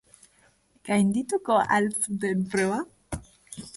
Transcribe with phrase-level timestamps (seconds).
[0.89, 2.81] Gaindituko al zuten proba?